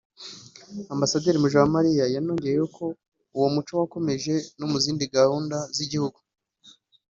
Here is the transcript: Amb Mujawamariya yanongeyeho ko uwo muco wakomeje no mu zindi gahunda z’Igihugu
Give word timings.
Amb 0.91 1.03
Mujawamariya 1.41 2.05
yanongeyeho 2.15 2.67
ko 2.77 2.85
uwo 3.35 3.47
muco 3.55 3.71
wakomeje 3.81 4.33
no 4.57 4.65
mu 4.71 4.77
zindi 4.83 5.03
gahunda 5.15 5.57
z’Igihugu 5.75 6.17